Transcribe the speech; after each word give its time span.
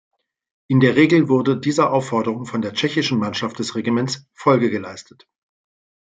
In 0.67 0.79
der 0.79 0.95
Regel 0.95 1.29
wurde 1.29 1.59
dieser 1.59 1.91
Aufforderung 1.93 2.47
von 2.47 2.63
der 2.63 2.73
tschechischen 2.73 3.19
Mannschaft 3.19 3.59
des 3.59 3.75
Regiments 3.75 4.25
Folge 4.33 4.71
geleistet. 4.71 5.27